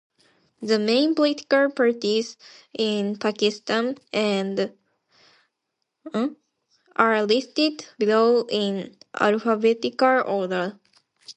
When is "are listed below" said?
6.95-8.47